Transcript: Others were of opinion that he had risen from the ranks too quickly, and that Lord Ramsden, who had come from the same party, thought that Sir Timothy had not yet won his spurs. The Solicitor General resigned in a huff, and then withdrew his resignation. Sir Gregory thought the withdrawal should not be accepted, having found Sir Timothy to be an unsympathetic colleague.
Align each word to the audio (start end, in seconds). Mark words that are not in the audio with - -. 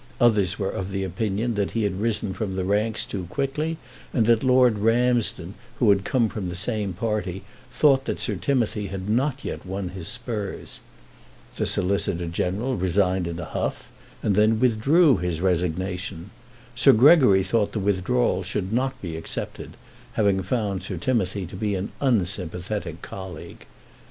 Others 0.19 0.57
were 0.57 0.71
of 0.71 0.95
opinion 0.95 1.53
that 1.53 1.71
he 1.77 1.83
had 1.83 2.01
risen 2.01 2.33
from 2.33 2.55
the 2.55 2.63
ranks 2.65 3.05
too 3.05 3.27
quickly, 3.29 3.77
and 4.11 4.25
that 4.25 4.43
Lord 4.43 4.79
Ramsden, 4.79 5.53
who 5.77 5.91
had 5.91 6.03
come 6.05 6.27
from 6.27 6.49
the 6.49 6.55
same 6.55 6.93
party, 6.93 7.43
thought 7.71 8.05
that 8.05 8.19
Sir 8.19 8.33
Timothy 8.33 8.87
had 8.87 9.07
not 9.07 9.45
yet 9.45 9.63
won 9.63 9.89
his 9.89 10.07
spurs. 10.07 10.79
The 11.55 11.67
Solicitor 11.67 12.25
General 12.25 12.77
resigned 12.77 13.27
in 13.27 13.39
a 13.39 13.45
huff, 13.45 13.91
and 14.23 14.33
then 14.35 14.59
withdrew 14.59 15.17
his 15.17 15.39
resignation. 15.39 16.31
Sir 16.73 16.93
Gregory 16.93 17.43
thought 17.43 17.71
the 17.73 17.79
withdrawal 17.79 18.41
should 18.41 18.73
not 18.73 18.99
be 19.03 19.15
accepted, 19.15 19.77
having 20.13 20.41
found 20.41 20.81
Sir 20.81 20.97
Timothy 20.97 21.45
to 21.45 21.55
be 21.55 21.75
an 21.75 21.91
unsympathetic 22.01 23.03
colleague. 23.03 23.67